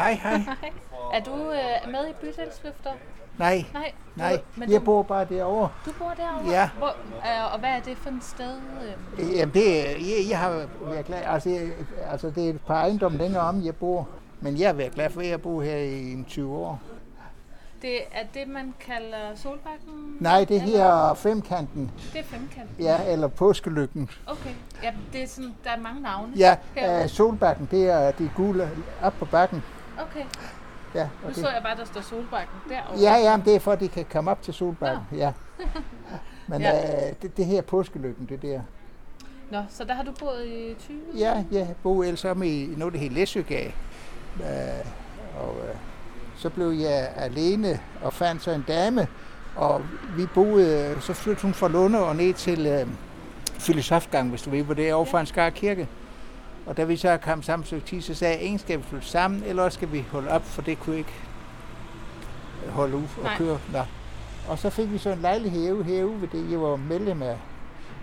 Hej, 0.00 0.12
hej. 0.22 0.70
Er 1.14 1.20
du 1.24 1.30
øh, 1.34 1.92
med 1.92 2.08
i 2.08 2.12
bydelsløfter? 2.20 2.90
Nej, 3.38 3.64
Nej. 3.72 3.92
nej. 4.16 4.40
Men 4.56 4.70
Jeg 4.72 4.80
du, 4.80 4.84
bor 4.84 5.02
bare 5.02 5.24
derovre. 5.24 5.68
du 5.86 5.90
bor 5.98 6.12
derovre? 6.16 6.50
Ja. 6.50 6.70
Hvor, 6.78 6.88
øh, 7.16 7.52
og 7.54 7.58
hvad 7.60 7.70
er 7.70 7.80
det 7.80 7.96
for 7.96 8.10
et 8.10 8.24
sted? 8.24 8.56
Øh? 9.18 9.36
Jamen, 9.36 9.54
det, 9.54 9.80
er- 9.90 9.90
jeg, 9.98 10.30
jeg 10.30 10.38
har 10.38 10.66
været 10.84 11.06
glad. 11.06 11.18
Altså, 11.26 11.50
jeg, 11.50 11.68
altså, 12.10 12.30
det 12.30 12.44
er 12.46 12.50
et 12.50 12.60
par 12.66 12.74
ejendomme 12.74 13.18
længere 13.18 13.42
om, 13.42 13.64
jeg 13.64 13.76
bor. 13.76 14.08
Men 14.40 14.58
jeg 14.58 14.68
har 14.68 14.72
været 14.74 14.92
glad 14.92 15.10
for, 15.10 15.20
at 15.20 15.28
jeg 15.28 15.42
bor 15.42 15.62
her 15.62 15.76
i 15.76 16.12
en 16.12 16.24
20 16.24 16.56
år. 16.56 16.80
Det 17.82 17.96
er 18.12 18.24
det, 18.34 18.48
man 18.48 18.74
kalder 18.86 19.16
Solbakken? 19.34 20.16
Nej, 20.20 20.44
det 20.44 20.62
Eller- 20.62 21.06
her 21.06 21.14
femkanten. 21.14 21.90
Det 22.12 22.20
er 22.20 22.24
femkanten? 22.24 22.76
Ja, 22.84 22.98
eller 23.12 23.28
påskelykken. 23.28 24.10
Okay. 24.26 24.50
Ja, 24.82 24.92
det 25.12 25.22
er 25.22 25.26
sådan, 25.26 25.54
der 25.64 25.70
er 25.70 25.80
mange 25.80 26.02
navne. 26.02 26.32
Ja, 26.36 26.56
Herovre. 26.74 27.04
uh, 27.04 27.10
solbakken, 27.10 27.68
det 27.70 27.90
er 27.90 28.10
de 28.10 28.30
gule 28.36 28.70
op 29.02 29.12
på 29.18 29.24
bakken. 29.24 29.62
Okay. 30.02 30.24
Ja, 30.94 31.08
Nu 31.22 31.28
og 31.28 31.34
så 31.34 31.40
det, 31.40 31.46
jeg 31.54 31.62
bare, 31.62 31.76
der 31.76 31.84
står 31.84 32.00
Solbakken 32.00 32.54
derovre. 32.68 33.00
ja, 33.00 33.16
ja, 33.16 33.36
men 33.36 33.46
det 33.46 33.54
er 33.54 33.60
for, 33.60 33.72
at 33.72 33.80
de 33.80 33.88
kan 33.88 34.04
komme 34.12 34.30
op 34.30 34.42
til 34.42 34.54
solbakken. 34.54 35.02
Ja. 35.12 35.32
Men 36.46 36.60
Ja. 36.60 36.68
ja. 36.76 37.08
uh, 37.10 37.14
det, 37.22 37.36
det 37.36 37.46
her 37.46 37.58
er 37.58 37.62
påskelykken, 37.62 38.26
det 38.26 38.42
der. 38.42 38.60
Nå, 39.50 39.62
så 39.68 39.84
der 39.84 39.94
har 39.94 40.02
du 40.02 40.12
boet 40.12 40.46
i 40.46 40.74
20? 40.78 40.98
Ja, 41.18 41.44
jeg 41.52 41.74
boede 41.82 42.08
ellers 42.08 42.24
om 42.24 42.42
i 42.42 42.66
noget, 42.76 42.94
der 42.94 43.00
hed 43.00 43.10
Læsøgade. 43.10 43.72
Uh, 44.36 44.44
og 45.40 45.54
uh, 45.54 45.76
så 46.36 46.50
blev 46.50 46.70
jeg 46.70 47.12
alene 47.16 47.80
og 48.02 48.12
fandt 48.12 48.42
så 48.42 48.50
en 48.50 48.64
dame, 48.68 49.08
og 49.56 49.82
vi 50.16 50.26
boede, 50.26 50.96
så 51.00 51.14
flyttede 51.14 51.42
hun 51.42 51.54
fra 51.54 51.68
Lunde 51.68 52.04
og 52.04 52.16
ned 52.16 52.34
til 52.34 52.82
uh, 52.82 52.88
Filosofgang, 53.58 54.30
hvis 54.30 54.42
du 54.42 54.50
ved, 54.50 54.62
hvor 54.62 54.74
det 54.74 54.88
er 54.88 54.94
over 54.94 55.04
for 55.04 55.18
en 55.18 55.26
skar 55.26 55.50
kirke. 55.50 55.88
Og 56.66 56.76
da 56.76 56.84
vi 56.84 56.96
så 56.96 57.16
kom 57.16 57.42
sammen 57.42 57.66
til 57.66 57.82
tid, 57.82 58.02
så 58.02 58.14
sagde 58.14 58.50
jeg, 58.50 58.60
skal 58.60 58.78
vi 58.78 58.82
flytte 58.82 59.06
sammen, 59.06 59.42
eller 59.44 59.62
også 59.62 59.76
skal 59.76 59.92
vi 59.92 60.04
holde 60.10 60.30
op, 60.30 60.44
for 60.44 60.62
det 60.62 60.78
kunne 60.80 60.98
ikke 60.98 61.14
holde 62.68 62.96
ud 62.96 63.02
og 63.16 63.22
Nej. 63.22 63.36
køre. 63.36 63.58
Nå. 63.72 63.82
Og 64.48 64.58
så 64.58 64.70
fik 64.70 64.92
vi 64.92 64.98
så 64.98 65.10
en 65.10 65.18
lejlighed 65.18 65.64
herude, 65.64 65.84
herude 65.84 66.20
ved 66.20 66.28
det, 66.28 66.50
jeg 66.50 66.60
var 66.60 66.76
medlem 66.76 67.22
af. 67.22 67.38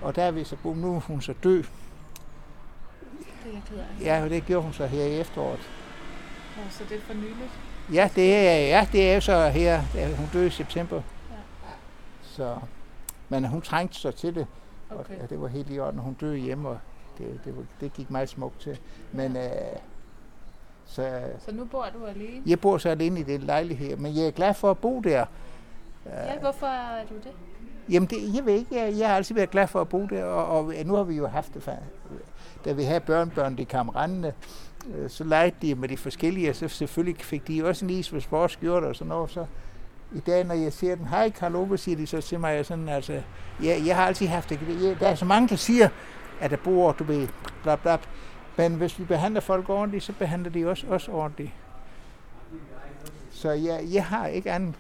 Og 0.02 0.16
der 0.16 0.24
er 0.24 0.32
vi 0.32 0.44
så 0.44 0.56
boet, 0.64 0.78
nu 0.78 0.96
er 0.96 1.00
hun 1.00 1.22
så 1.22 1.34
død. 1.44 1.64
Det. 3.44 3.62
Ja, 4.02 4.24
og 4.24 4.30
det 4.30 4.46
gjorde 4.46 4.64
hun 4.64 4.74
så 4.74 4.86
her 4.86 5.04
i 5.04 5.20
efteråret. 5.20 5.70
Nå, 6.58 6.64
så 6.70 6.84
det 6.90 6.98
er 6.98 7.02
for 7.02 7.14
nyligt. 7.14 7.52
Ja, 7.94 8.10
det 8.16 8.36
er, 8.36 8.60
ja, 8.60 8.88
det 8.92 9.10
er 9.10 9.16
jo 9.16 9.22
så 9.22 9.50
her. 9.50 9.82
Hun 10.18 10.30
døde 10.34 10.48
i 10.48 10.50
september. 10.50 10.96
Ja. 10.96 11.36
Så, 12.24 12.56
men 13.30 13.46
hun 13.46 13.62
trængte 13.62 14.00
sig 14.00 14.16
til 14.16 14.36
det, 14.36 14.48
og 14.90 15.00
Okay. 15.00 15.14
ja, 15.22 15.26
det 15.26 15.42
var 15.42 15.48
helt 15.48 15.68
i 15.70 15.80
orden. 15.80 16.00
Hun 16.00 16.14
døde 16.14 16.38
hjemme, 16.38 16.70
og 16.70 16.78
det, 17.18 17.40
det, 17.46 17.56
det 17.82 17.94
gik 17.94 18.12
meget 18.12 18.30
smukt 18.30 18.60
til. 18.60 18.80
Men 19.12 19.38
øh, 19.38 19.44
så, 20.86 21.22
Så 21.46 21.52
nu 21.52 21.66
bor 21.66 21.86
du 22.00 22.06
alene? 22.06 22.42
jeg 22.46 22.60
bor 22.60 22.78
så 22.78 22.90
alene 22.90 23.20
i 23.20 23.24
den 23.24 23.42
lejlighed, 23.42 23.98
men 23.98 24.16
jeg 24.16 24.26
er 24.28 24.32
glad 24.32 24.54
for 24.54 24.72
at 24.72 24.78
bo 24.78 25.00
der. 25.00 25.26
Ja, 26.06 26.40
hvorfor 26.40 26.68
er 26.68 27.06
du 27.10 27.16
det? 27.16 27.32
Jamen, 27.90 28.10
det, 28.10 28.36
jeg 28.36 28.46
ved 28.46 28.54
ikke, 28.54 28.76
jeg, 28.76 28.94
jeg 28.98 29.08
har 29.10 29.16
altid 29.16 29.36
været 29.36 29.50
glad 29.50 29.68
for 29.68 29.82
at 29.82 29.90
bo 29.90 30.06
der, 30.06 30.24
og, 30.24 30.66
og 30.66 30.74
nu 30.86 30.96
har 30.96 31.04
vi 31.04 31.16
jo 31.16 31.28
haft 31.28 31.54
det, 31.54 31.70
da 32.66 32.72
vi 32.72 32.84
havde 32.84 33.00
børnebørn, 33.00 33.58
de 33.58 33.66
kom 33.66 33.90
rendende, 33.90 34.34
øh, 34.96 35.10
så 35.10 35.24
legede 35.24 35.56
de 35.62 35.76
med 35.76 35.90
de 35.90 35.98
forskellige, 35.98 36.50
og 36.50 36.56
så 36.56 36.68
selvfølgelig 36.68 37.26
fik 37.26 37.48
de 37.48 37.66
også 37.66 37.86
en 37.86 37.92
is 37.92 38.12
med 38.12 38.22
sportsskjorte 38.22 38.86
og 38.86 38.96
sådan 38.96 39.08
noget, 39.10 39.32
så 39.32 39.46
i 40.16 40.20
dag, 40.20 40.44
når 40.44 40.56
jeg 40.56 40.74
siger 40.74 40.96
den, 40.96 41.08
hej 41.08 41.30
Karl 41.30 41.56
Ove, 41.56 41.78
siger 41.78 41.98
de 41.98 42.08
så 42.08 42.22
til 42.22 42.40
mig, 42.40 42.66
sådan, 42.66 42.90
altså, 42.90 43.22
jeg, 43.64 43.84
jeg 43.86 43.96
har 43.96 44.06
altid 44.06 44.28
haft 44.28 44.50
det, 44.50 44.60
jeg, 44.84 45.00
der 45.00 45.08
er 45.08 45.16
så 45.16 45.26
mange, 45.26 45.48
der 45.50 45.56
siger, 45.56 45.90
at 46.42 46.52
der 46.52 46.58
bor, 46.58 46.92
du 46.92 47.04
ved, 47.04 47.28
bla 47.64 47.76
bla, 47.76 47.98
men 48.58 48.76
hvis 48.76 49.00
vi 49.00 49.04
behandler 49.04 49.42
folk 49.42 49.70
ordentligt, 49.70 50.04
så 50.04 50.14
behandler 50.14 50.50
de 50.50 50.70
også 50.70 50.88
os 50.88 51.08
ordentligt. 51.08 51.52
Så 53.32 53.52
jeg, 53.52 53.84
jeg 53.94 54.06
har 54.06 54.28
ikke 54.28 54.52
andet 54.52 54.76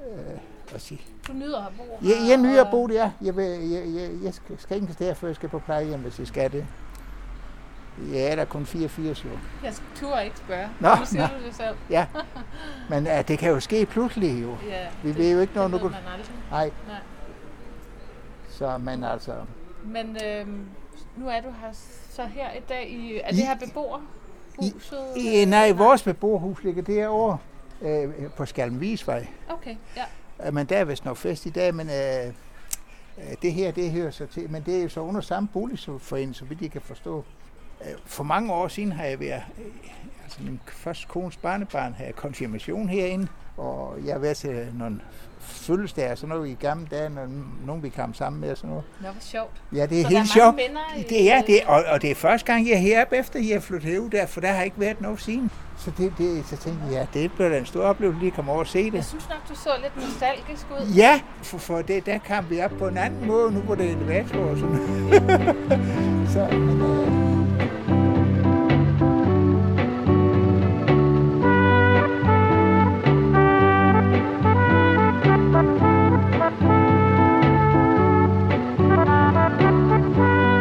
øh, 0.00 0.38
at 0.74 0.80
sige. 0.80 1.00
Du 1.28 1.32
nyder 1.32 1.66
at 1.66 1.72
bo 1.76 1.98
Jeg, 2.02 2.20
her, 2.20 2.28
jeg 2.28 2.36
nyder 2.36 2.64
at 2.64 2.70
bo 2.70 2.86
der. 2.86 3.10
Jeg, 3.22 3.36
vil, 3.36 3.44
jeg, 3.44 3.94
jeg, 3.94 4.10
jeg 4.22 4.34
skal, 4.34 4.58
skal 4.58 4.76
ikke 4.76 4.96
der, 4.98 5.14
før 5.14 5.28
jeg 5.28 5.36
skal 5.36 5.48
på 5.48 5.58
plejehjem, 5.58 6.00
hvis 6.00 6.18
jeg 6.18 6.26
skal 6.26 6.52
det. 6.52 6.66
Jeg 8.12 8.20
er 8.20 8.36
der 8.36 8.44
kun 8.44 8.66
84 8.66 9.24
år. 9.24 9.28
Jeg 9.64 9.74
turde 9.94 10.24
ikke 10.24 10.38
spørge. 10.38 10.68
Nå, 10.80 10.88
nu 10.88 11.04
siger 11.04 11.28
nå. 11.28 11.38
du 11.38 11.44
det 11.46 11.54
selv. 11.54 11.76
Ja, 11.90 12.06
men 12.90 13.06
uh, 13.06 13.28
det 13.28 13.38
kan 13.38 13.50
jo 13.50 13.60
ske 13.60 13.86
pludselig 13.86 14.42
jo. 14.42 14.56
Ja, 14.68 14.86
Vi 15.02 15.08
det, 15.08 15.18
ved 15.18 15.32
jo 15.32 15.40
ikke, 15.40 15.54
når 15.54 15.62
det 15.68 15.72
ved 15.72 15.90
man 15.90 15.94
aldrig. 15.94 16.34
Nej, 16.50 16.70
Nej. 16.88 17.00
så 18.48 18.78
men 18.78 19.04
altså... 19.04 19.32
Men 19.86 20.16
øhm, 20.24 20.66
nu 21.16 21.28
er 21.28 21.40
du 21.40 21.48
her 21.60 21.72
så 22.10 22.24
her 22.24 22.52
i 22.52 22.60
dag 22.68 22.88
i... 22.90 23.20
Er 23.24 23.30
det 23.30 23.38
her 23.38 23.56
beboerhuset? 23.58 25.16
I, 25.16 25.44
nej, 25.44 25.72
vores 25.72 26.02
beboerhus 26.02 26.64
ligger 26.64 26.82
derovre 26.82 27.38
øh, 27.82 28.08
på 28.36 28.46
Skalmvisvej. 28.46 29.26
Okay, 29.48 29.76
ja. 29.96 30.04
Øh, 30.46 30.54
Men 30.54 30.66
der 30.66 30.76
er 30.76 30.84
vist 30.84 31.04
noget 31.04 31.18
fest 31.18 31.46
i 31.46 31.50
dag, 31.50 31.74
men 31.74 31.88
øh, 31.88 32.26
øh, 33.18 33.36
det 33.42 33.52
her, 33.52 33.70
det 33.70 33.90
hører 33.90 34.10
så 34.10 34.26
til. 34.26 34.50
Men 34.50 34.62
det 34.62 34.78
er 34.78 34.82
jo 34.82 34.88
så 34.88 35.00
under 35.00 35.20
samme 35.20 35.48
boligforening, 35.52 36.34
så 36.36 36.44
vidt 36.44 36.62
jeg 36.62 36.70
kan 36.70 36.80
forstå. 36.80 37.24
Øh, 37.80 37.92
For 38.04 38.24
mange 38.24 38.52
år 38.52 38.68
siden 38.68 38.92
har 38.92 39.04
jeg 39.04 39.20
været, 39.20 39.42
øh, 39.58 39.90
altså 40.24 40.42
min 40.42 40.60
første 40.66 41.06
kones 41.06 41.36
barnebarn 41.36 41.92
havde 41.94 42.12
konfirmation 42.12 42.88
herinde, 42.88 43.28
og 43.56 43.94
jeg 44.06 44.14
har 44.14 44.18
været 44.20 44.36
til 44.36 44.66
nogle 44.78 45.00
fødselsdage 45.40 46.12
og 46.12 46.18
sådan 46.18 46.36
noget 46.36 46.48
i 46.48 46.54
gamle 46.60 46.86
dage, 46.90 47.08
når 47.08 47.26
nogen 47.66 47.82
vi 47.82 47.88
kom 47.88 48.14
sammen 48.14 48.40
med 48.40 48.50
og 48.50 48.56
sådan 48.56 48.70
noget. 48.70 48.84
Nå, 49.00 49.08
hvor 49.08 49.20
sjovt. 49.20 49.50
Ja, 49.72 49.86
det 49.86 49.98
er 50.00 50.02
Så 50.02 50.08
helt 50.08 50.10
der 50.10 50.20
er 50.20 50.24
sjovt. 50.24 50.56
mange 50.56 50.62
venner 50.68 50.80
i... 50.96 51.02
Det 51.02 51.32
er 51.32 51.42
det, 51.42 51.60
og, 51.66 51.84
og 51.92 52.02
det 52.02 52.10
er 52.10 52.14
første 52.14 52.52
gang, 52.52 52.66
jeg 52.68 52.74
er 52.74 52.78
heroppe 52.78 53.16
efter, 53.16 53.40
jeg 53.40 53.50
er 53.50 53.60
flyttet 53.60 53.90
herud 53.90 54.10
der, 54.10 54.26
for 54.26 54.40
der 54.40 54.52
har 54.52 54.62
ikke 54.62 54.80
været 54.80 55.00
noget 55.00 55.20
siden. 55.20 55.50
Så, 55.78 55.90
det, 55.98 56.12
det, 56.18 56.46
så 56.46 56.56
tænkte 56.56 56.84
jeg, 56.84 56.92
ja, 57.14 57.20
det 57.20 57.32
bliver 57.32 57.48
da 57.48 57.58
en 57.58 57.66
stor 57.66 57.82
oplevelse 57.82 58.18
lige 58.20 58.30
at 58.30 58.34
komme 58.36 58.50
over 58.50 58.60
og 58.60 58.66
se 58.66 58.84
det. 58.84 58.94
Jeg 58.94 59.04
synes 59.04 59.28
nok, 59.28 59.48
du 59.48 59.54
så 59.54 59.70
lidt 59.82 59.96
nostalgisk 59.96 60.66
ud. 60.70 60.94
Ja, 60.96 61.20
for, 61.42 61.58
for 61.58 61.82
det, 61.82 62.06
der 62.06 62.18
kom 62.28 62.50
vi 62.50 62.60
op 62.60 62.70
på 62.78 62.88
en 62.88 62.96
anden 62.98 63.26
måde, 63.26 63.52
nu 63.52 63.60
hvor 63.60 63.74
det 63.74 63.86
er 63.90 63.96
elevator 63.96 64.38
og 64.40 64.56
sådan 64.56 64.76
Så, 66.32 66.48
men, 66.58 66.80
øh, 66.82 67.25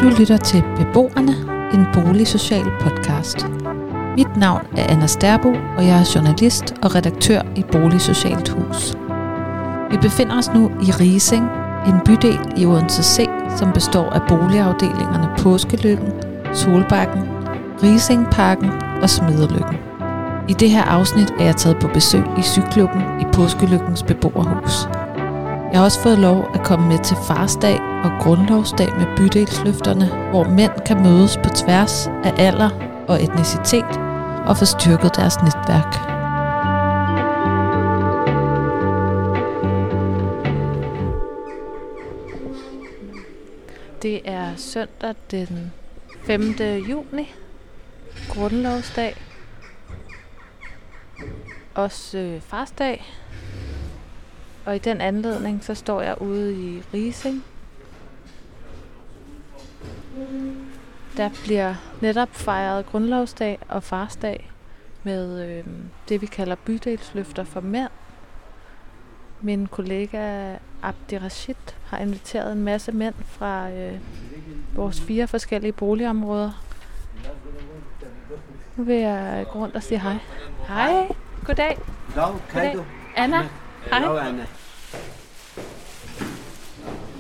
Du 0.06 0.10
lytter 0.20 0.38
til 0.38 0.64
Beboerne, 0.78 1.36
en 1.74 1.86
boligsocial 1.94 2.66
podcast. 2.80 3.46
Mit 4.18 4.38
navn 4.38 4.62
er 4.78 4.92
Anna 4.92 5.08
Sterbo, 5.08 5.50
og 5.78 5.86
jeg 5.86 6.00
er 6.00 6.12
journalist 6.16 6.74
og 6.84 6.96
redaktør 6.96 7.42
i 7.56 7.64
Boligsocialt 7.72 8.50
Hus. 8.50 8.98
Vi 9.92 9.98
befinder 9.98 10.38
os 10.38 10.54
nu 10.54 10.72
i 10.82 10.92
Rising, 10.92 11.50
en 11.88 12.00
bydel 12.06 12.40
i 12.58 12.66
Odense 12.66 13.04
C, 13.04 13.28
som 13.58 13.72
består 13.74 14.10
af 14.10 14.22
boligafdelingerne 14.30 15.30
Påskelykken, 15.38 16.14
Solbakken, 16.54 17.22
Risingparken 17.84 18.70
og 19.02 19.10
Smederlykken. 19.10 19.78
I 20.50 20.54
det 20.54 20.70
her 20.70 20.84
afsnit 20.84 21.34
er 21.40 21.46
jeg 21.46 21.56
taget 21.56 21.78
på 21.82 21.88
besøg 21.88 22.24
i 22.38 22.42
Cyklubben 22.42 23.02
i 23.22 23.26
Påskelykkens 23.34 24.04
beboerhus. 24.04 25.05
Jeg 25.76 25.82
har 25.82 25.86
også 25.86 26.02
fået 26.02 26.20
lov 26.20 26.50
at 26.54 26.64
komme 26.64 26.88
med 26.88 27.00
til 27.04 27.18
farsdag 27.28 27.80
og 27.80 28.12
grundlovsdag 28.22 28.88
med 28.98 29.18
bydelsløfterne, 29.18 30.30
hvor 30.30 30.44
mænd 30.44 30.72
kan 30.86 31.04
mødes 31.04 31.38
på 31.38 31.50
tværs 31.50 32.08
af 32.08 32.34
alder 32.38 32.70
og 33.08 33.24
etnicitet 33.24 34.00
og 34.48 34.58
få 34.58 34.66
styrket 34.66 35.16
deres 35.16 35.36
netværk. 35.38 35.92
Det 44.02 44.22
er 44.26 44.56
søndag 44.56 45.16
den 45.32 45.74
5. 46.24 46.42
juni, 46.90 47.34
grundlovsdag. 48.30 49.16
Også 51.74 52.18
øh, 52.18 52.42
farsdag. 52.42 53.06
Og 54.66 54.76
i 54.76 54.80
den 54.80 55.02
anledning, 55.02 55.64
så 55.64 55.74
står 55.74 56.02
jeg 56.02 56.22
ude 56.22 56.54
i 56.54 56.84
Rising. 56.94 57.44
Der 61.18 61.30
bliver 61.44 61.76
netop 62.02 62.30
fejret 62.32 62.86
grundlovsdag 62.86 63.60
og 63.70 63.84
farsdag 63.84 64.52
med 65.04 65.50
øh, 65.50 65.64
det, 66.10 66.22
vi 66.22 66.26
kalder 66.26 66.56
bydelsløfter 66.56 67.44
for 67.44 67.62
mænd. 67.62 67.90
Min 69.42 69.68
kollega 69.68 70.56
Abdi 70.84 71.18
Rashid 71.18 71.56
har 71.86 71.98
inviteret 71.98 72.52
en 72.52 72.64
masse 72.64 72.92
mænd 72.92 73.16
fra 73.26 73.72
øh, 73.72 74.00
vores 74.76 75.02
fire 75.02 75.28
forskellige 75.28 75.72
boligområder. 75.72 76.64
Nu 78.76 78.84
vil 78.84 78.96
jeg 78.96 79.46
gå 79.52 79.60
rundt 79.60 79.76
og 79.76 79.84
sige 79.84 80.00
hej. 80.00 80.18
Hej. 80.68 81.08
Goddag. 81.46 81.78
Dag, 82.16 82.34
kan 82.50 82.76
du? 82.76 82.86
Anna. 83.16 83.50
Hej. 83.90 84.00
Dag, 84.00 84.28
Anna. 84.28 84.46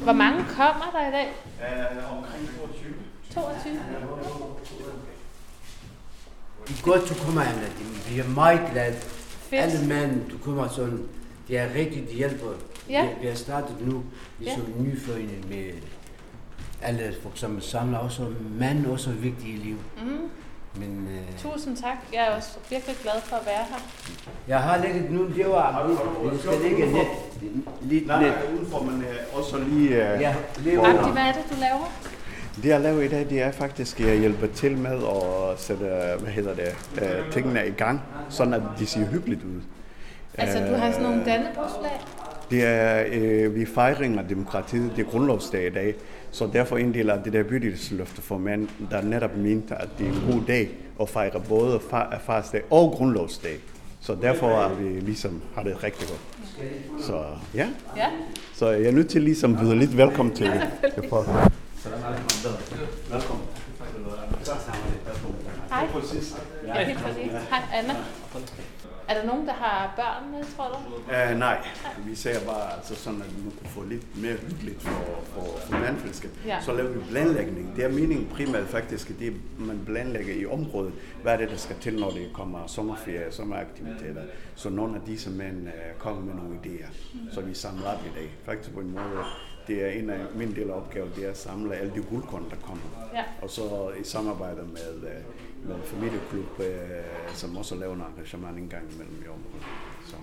Hvor 0.04 0.14
mange 0.14 0.46
kommer 0.50 0.86
der 0.94 1.08
i 1.08 1.12
dag? 1.12 1.28
Øh, 1.62 2.18
omkring 2.18 2.50
22. 2.60 2.94
22. 3.34 3.74
Det 6.68 6.80
er 6.80 6.84
godt, 6.84 7.10
du 7.10 7.14
kommer, 7.26 7.42
Anna. 7.42 7.68
Vi 8.10 8.20
er 8.20 8.28
meget 8.28 8.62
glade. 8.72 8.96
Fedt. 8.96 9.62
Alle 9.62 9.88
mænd, 9.88 10.30
du 10.30 10.38
kommer 10.38 10.68
sådan, 10.68 11.08
det 11.48 11.58
er 11.58 11.74
rigtigt, 11.76 12.08
det 12.08 12.16
hjælper. 12.16 12.52
Ja. 12.90 13.06
Vi, 13.06 13.12
vi 13.22 13.28
har 13.28 13.36
startet 13.36 13.76
nu, 13.82 14.04
ligesom 14.40 14.64
ja. 14.78 14.82
nyfødende 14.82 15.48
med 15.50 15.72
alle, 16.82 17.16
for 17.22 17.30
eksempel 17.30 17.64
samler 17.64 17.98
også 17.98 18.34
mænd 18.60 18.86
også 18.86 19.10
er 19.10 19.14
vigtige 19.14 19.54
i 19.54 19.58
livet. 19.58 19.80
Mm. 20.04 20.30
Men 20.80 21.07
øh, 21.12 21.38
Tusind 21.38 21.77
tak. 21.77 21.98
Jeg 22.13 22.27
er 22.27 22.36
også 22.36 22.50
virkelig 22.69 22.95
glad 23.01 23.22
for 23.24 23.36
at 23.36 23.45
være 23.45 23.63
her. 23.69 23.81
jeg 24.48 24.60
har 24.60 24.77
lægget 24.77 25.12
nu, 25.12 25.27
det 25.27 25.45
var, 25.50 25.88
det 26.31 26.39
skal 26.39 26.54
ligge 26.69 26.86
lidt, 26.86 27.07
lidt 27.81 28.07
Nej, 28.07 28.22
net. 28.24 28.31
nej, 28.31 28.54
udenfor, 28.56 28.80
men 28.83 29.01
øh, 29.01 29.38
også 29.38 29.57
lige... 29.57 29.89
Øh, 30.13 30.22
Ja, 30.22 30.36
lever. 30.57 31.00
Abdi, 31.00 31.12
hvad 31.12 31.22
er 31.22 31.31
det, 31.31 31.44
du 31.51 31.56
laver? 31.60 31.92
Det 32.63 32.66
jeg 32.69 32.81
laver 32.81 33.01
i 33.01 33.07
dag, 33.07 33.30
det 33.30 33.42
er 33.42 33.51
faktisk, 33.51 34.00
at 34.00 34.07
jeg 34.07 34.18
hjælper 34.18 34.48
til 34.48 34.77
med 34.77 34.92
at 34.98 35.60
sætte, 35.62 35.86
hvad 36.19 36.31
hedder 36.31 36.56
det, 36.56 36.75
øh, 37.01 37.31
tingene 37.31 37.68
i 37.68 37.71
gang, 37.71 38.01
sådan 38.30 38.54
at 38.54 38.62
de 38.80 38.86
ser 38.86 39.06
hyggeligt 39.06 39.44
ud. 39.44 39.62
Altså, 40.38 40.60
du 40.60 40.75
har 40.75 40.92
sådan 40.92 41.04
nogle 41.06 41.25
dannebrugsflag. 41.25 42.01
Det 42.51 42.63
er, 42.63 43.03
øh, 43.12 43.56
vi 43.56 43.65
fejringer 43.65 44.21
demokratiet, 44.27 44.92
det 44.95 45.06
er 45.06 45.09
grundlovsdag 45.12 45.68
i 45.68 45.69
dag, 45.69 45.95
så 46.31 46.50
derfor 46.53 46.77
en 46.77 46.94
del 46.94 47.09
af 47.09 47.24
det 47.24 47.33
der 47.33 47.44
bydelsløfte 47.44 48.21
for 48.21 48.38
mænd, 48.38 48.68
der 48.92 49.01
netop 49.01 49.38
mente, 49.38 49.75
at 49.75 49.88
det 50.00 50.07
er 50.07 50.12
en 50.12 50.24
god 50.31 50.42
dag 50.47 50.69
at 51.01 51.09
fejre 51.09 51.42
både 51.50 51.80
far, 51.89 52.21
farsdag 52.25 52.62
og 52.69 52.92
grundlovsdag. 52.92 53.57
Så 54.01 54.18
derfor 54.21 54.50
er 54.50 54.74
vi 54.74 55.00
ligesom 55.00 55.42
har 55.56 55.63
det 55.63 55.83
rigtig 55.83 56.07
godt. 56.07 56.21
Så 57.06 57.24
ja, 57.56 57.68
Ja. 57.97 58.06
så 58.53 58.69
jeg 58.69 58.86
er 58.88 58.92
nødt 58.92 59.09
til 59.09 59.21
ligesom 59.21 59.53
at 59.53 59.59
byde 59.59 59.75
lidt 59.75 59.97
velkommen 59.97 60.36
til 60.36 60.45
det. 60.45 60.62
folk. 61.09 61.27
Velkommen. 63.12 63.45
Hej. 65.69 65.88
Hej, 67.50 67.62
Anna. 67.74 67.94
Er 69.10 69.13
der 69.13 69.25
nogen, 69.25 69.48
der 69.48 69.54
har 69.54 69.94
børn 69.96 70.31
med, 70.31 70.44
tror 70.56 70.68
du? 70.68 70.96
Uh, 70.96 71.40
nej, 71.40 71.68
vi 72.06 72.16
ser 72.16 72.46
bare 72.46 72.74
altså 72.74 72.96
sådan, 72.96 73.22
at 73.22 73.28
man 73.44 73.54
kunne 73.57 73.69
få 73.69 73.84
lidt 73.84 74.22
mere 74.22 74.34
hyggeligt 74.34 74.81
for, 74.81 75.22
for, 75.24 75.60
for 75.60 75.78
mandfællesskab. 75.80 76.31
Ja. 76.46 76.62
Så 76.62 76.74
laver 76.74 76.90
vi 76.90 77.00
planlægning. 77.10 77.75
Det 77.75 77.84
er 77.86 77.90
meningen 77.90 78.28
primært 78.28 78.68
faktisk, 78.68 79.10
at 79.10 79.19
det 79.19 79.34
man 79.57 79.81
planlægger 79.86 80.34
i 80.34 80.46
området. 80.46 80.94
Hvad 81.22 81.34
er 81.34 81.38
det, 81.38 81.50
der 81.50 81.57
skal 81.57 81.75
til, 81.81 82.00
når 82.00 82.10
det 82.10 82.30
kommer 82.34 82.68
sommerferie, 82.68 83.31
sommeraktiviteter. 83.31 84.22
Så 84.56 84.69
nogle 84.69 84.96
af 84.96 85.02
disse 85.06 85.30
mænd 85.30 85.68
uh, 85.68 86.00
kommer 86.00 86.22
med 86.22 86.34
nogle 86.34 86.60
idéer, 86.63 86.94
så 87.34 87.42
vi 87.42 87.54
samler 87.54 87.88
op 87.88 88.00
i 88.06 88.19
dag. 88.19 88.30
Faktisk 88.46 88.74
på 88.74 88.80
en 88.80 88.92
måde, 88.92 89.24
det 89.68 89.86
er 89.86 89.90
en 89.90 90.10
af 90.10 90.19
min 90.36 90.56
del 90.56 90.69
af 90.69 90.74
opgaven, 90.74 91.12
det 91.16 91.25
er 91.25 91.30
at 91.30 91.38
samle 91.38 91.75
alle 91.75 91.94
de 91.96 92.02
guldkorn, 92.02 92.46
der 92.50 92.56
kommer. 92.56 92.84
Ja. 93.13 93.24
Og 93.42 93.50
så 93.50 93.92
i 94.00 94.04
samarbejde 94.04 94.62
med, 94.62 95.10
øh, 95.10 95.16
med 95.68 95.76
familieklub, 95.84 96.60
øh, 96.60 96.76
som 97.34 97.58
også 97.58 97.76
laver 97.76 97.96
nogle 97.96 98.12
engagement 98.12 98.58
en 98.58 98.70
gang 98.70 98.94
imellem 98.94 99.24
i 99.26 99.28
området. 99.28 99.66
Så 100.06 100.16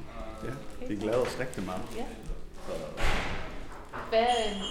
ja, 0.44 0.86
vi 0.88 0.96
glæder 0.96 1.18
os 1.18 1.38
rigtig 1.40 1.64
meget. 1.64 1.82
Ja. 1.96 2.04
Hvad, 4.12 4.26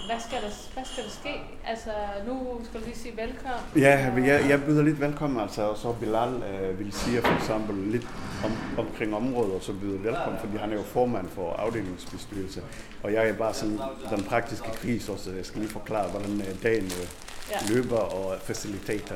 hvad, 0.05 0.19
skal 0.27 0.41
der, 0.41 0.51
hvad 0.73 0.83
skal 0.85 1.03
der 1.03 1.09
ske? 1.09 1.33
Altså, 1.65 1.89
nu 2.27 2.61
skal 2.65 2.79
du 2.79 2.85
lige 2.85 2.97
sige 2.97 3.17
velkommen. 3.17 3.61
Ja, 3.75 4.11
men 4.15 4.25
jeg, 4.25 4.45
jeg 4.49 4.63
byder 4.65 4.83
lidt 4.83 4.99
velkommen, 5.01 5.39
altså, 5.39 5.61
og 5.69 5.77
så 5.77 5.91
Bilal 5.93 6.33
øh, 6.43 6.79
vil 6.79 6.93
sige 6.93 7.21
for 7.21 7.35
eksempel 7.37 7.75
lidt 7.75 8.07
om, 8.45 8.51
omkring 8.85 9.15
området, 9.15 9.53
og 9.53 9.61
så 9.61 9.73
byder 9.73 9.97
velkommen, 9.99 10.39
fordi 10.39 10.57
han 10.57 10.71
er 10.71 10.75
jo 10.75 10.83
formand 10.83 11.29
for 11.29 11.53
afdelingsbestyrelse, 11.53 12.61
og 13.03 13.13
jeg 13.13 13.29
er 13.29 13.33
bare 13.33 13.53
sådan 13.53 13.79
den 14.09 14.23
praktiske 14.23 14.67
kris 14.71 15.09
også, 15.09 15.31
jeg 15.31 15.45
skal 15.45 15.61
lige 15.61 15.71
forklare, 15.71 16.09
hvordan 16.09 16.41
øh, 16.41 16.63
dagen 16.63 16.85
øh, 16.85 17.07
Ja. 17.51 17.73
løber 17.73 17.97
og 17.97 18.37
faciliteter. 18.41 19.15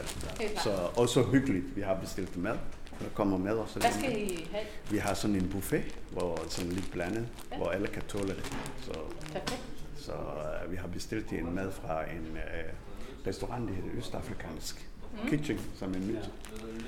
Så 0.63 0.69
også 0.95 1.23
hyggeligt, 1.23 1.75
vi 1.75 1.81
har 1.81 1.93
bestilt 1.93 2.37
mad, 2.37 2.51
der 2.99 3.05
kommer 3.13 3.37
med 3.37 3.53
også. 3.53 3.79
Hvad 3.79 3.91
skal 3.91 4.11
I 4.21 4.47
have? 4.51 4.63
Vi 4.89 4.97
har 4.97 5.13
sådan 5.13 5.35
en 5.35 5.49
buffet, 5.49 5.83
hvor 6.11 6.39
sådan 6.49 6.71
lidt 6.71 6.91
blandet, 6.91 7.27
Ja. 7.51 7.57
hvor 7.57 7.69
alle 7.69 7.87
kan 7.87 8.01
tåle 8.07 8.27
det. 8.27 8.53
Så, 8.81 8.91
Perfekt. 9.33 9.61
Så 10.05 10.11
uh, 10.11 10.71
vi 10.71 10.77
har 10.77 10.87
bestilt 10.87 11.33
en 11.33 11.55
mad 11.55 11.71
fra 11.71 12.03
en 12.03 12.27
uh, 12.31 13.27
restaurant, 13.27 13.69
der 13.69 13.75
hedder 13.75 13.89
Østafrikansk 13.97 14.89
mm. 15.23 15.29
Kitchen, 15.29 15.59
som 15.75 15.93
er 15.93 15.99
nyt. 15.99 16.29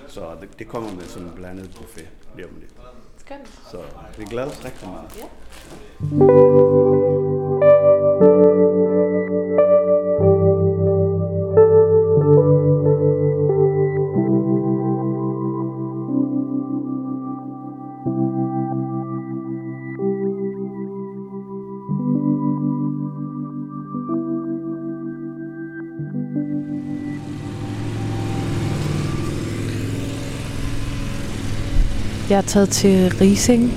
Så 0.08 0.38
det, 0.42 0.60
det 0.60 0.68
kommer 0.68 0.94
med 0.94 1.04
sådan 1.04 1.28
en 1.28 1.34
blandet 1.34 1.76
buffet 1.78 2.10
lige 2.36 2.48
om 2.48 2.56
lidt. 2.60 2.74
Skønt. 3.18 3.48
Så 3.72 3.82
vi 4.18 4.26
glæder 4.26 4.48
os 4.48 4.66
rigtig 4.66 4.88
meget. 4.88 5.16
Ja. 5.18 6.57
Jeg 32.30 32.38
er 32.38 32.42
taget 32.42 32.70
til 32.70 33.12
Rising 33.22 33.74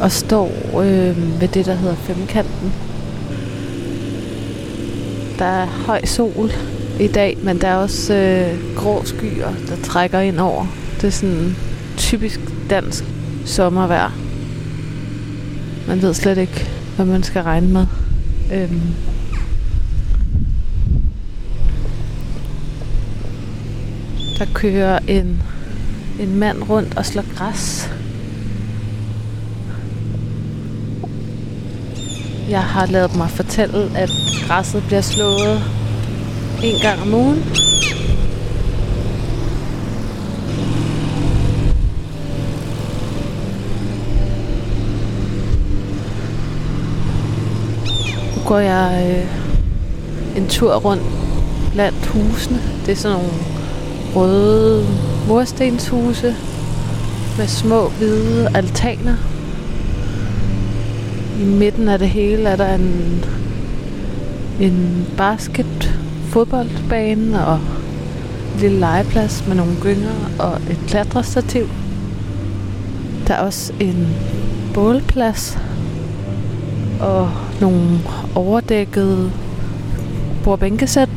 og 0.00 0.12
står 0.12 0.80
øh, 0.80 1.40
ved 1.40 1.48
det, 1.48 1.66
der 1.66 1.74
hedder 1.74 1.94
Femkanten. 1.94 2.72
Der 5.38 5.44
er 5.44 5.66
høj 5.66 6.04
sol 6.04 6.50
i 7.00 7.06
dag, 7.06 7.38
men 7.42 7.60
der 7.60 7.68
er 7.68 7.76
også 7.76 8.14
øh, 8.14 8.76
grå 8.76 9.04
skyer, 9.04 9.52
der 9.68 9.76
trækker 9.82 10.20
ind 10.20 10.38
over. 10.38 10.66
Det 10.96 11.04
er 11.04 11.10
sådan 11.10 11.56
typisk 11.96 12.40
dansk 12.70 13.04
sommervejr. 13.44 14.10
Man 15.88 16.02
ved 16.02 16.14
slet 16.14 16.38
ikke, 16.38 16.70
hvad 16.96 17.06
man 17.06 17.22
skal 17.22 17.42
regne 17.42 17.68
med. 17.68 17.86
Øhm. 18.52 18.80
Der 24.38 24.46
kører 24.54 24.98
en 25.08 25.42
en 26.22 26.38
mand 26.38 26.62
rundt 26.70 26.96
og 26.96 27.06
slår 27.06 27.24
græs. 27.36 27.90
Jeg 32.50 32.62
har 32.62 32.86
lavet 32.86 33.16
mig 33.16 33.30
fortælle, 33.30 33.98
at 33.98 34.10
græsset 34.46 34.82
bliver 34.86 35.00
slået 35.00 35.62
en 36.62 36.80
gang 36.82 37.02
om 37.02 37.14
ugen. 37.14 37.44
Nu 48.36 48.42
går 48.46 48.58
jeg 48.58 49.16
øh, 49.16 50.36
en 50.36 50.48
tur 50.48 50.74
rundt 50.74 51.02
blandt 51.72 52.06
husene. 52.06 52.60
Det 52.86 52.92
er 52.92 52.96
sådan 52.96 53.18
nogle 53.18 53.32
røde 54.14 55.11
murstenshuse 55.28 56.36
med 57.38 57.46
små 57.46 57.88
hvide 57.88 58.48
altaner. 58.54 59.16
I 61.40 61.44
midten 61.44 61.88
af 61.88 61.98
det 61.98 62.08
hele 62.08 62.48
er 62.48 62.56
der 62.56 62.74
en, 62.74 63.24
en 64.60 65.06
basket 65.16 65.98
fodboldbane 66.28 67.46
og 67.46 67.54
en 67.54 68.60
lille 68.60 68.78
legeplads 68.78 69.44
med 69.48 69.56
nogle 69.56 69.76
gynger 69.80 70.12
og 70.38 70.56
et 70.70 70.78
klatrestativ. 70.88 71.68
Der 73.26 73.34
er 73.34 73.38
også 73.38 73.72
en 73.80 74.08
bålplads 74.74 75.58
og 77.00 77.30
nogle 77.60 77.98
overdækkede 78.34 79.32
bordbænkesæt. 80.44 81.11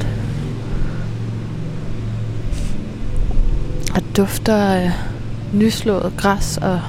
Dufter 4.17 4.55
af 4.55 4.91
nyslået 5.53 6.13
græs 6.17 6.57
og 6.57 6.81